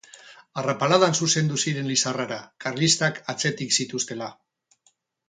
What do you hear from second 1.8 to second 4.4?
Lizarrara, karlistak atzetik zituztela.